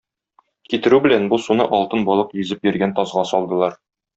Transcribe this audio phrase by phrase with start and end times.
[0.73, 3.79] Китерү белән, бу суны алтын балык йөзеп йөргән тазга салдылар.